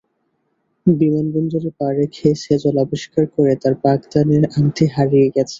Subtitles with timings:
[0.87, 5.49] বিমানবন্দরে পা রেখে সেজল আবিষ্কার করে তার বাগদানের আংটি হারিয়ে গেছে।